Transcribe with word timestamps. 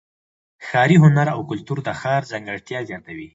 ښاري 0.67 0.97
هنر 1.03 1.27
او 1.35 1.41
کلتور 1.49 1.77
د 1.83 1.89
ښار 1.99 2.21
ځانګړتیا 2.31 2.79
زیاتوي. 2.89 3.27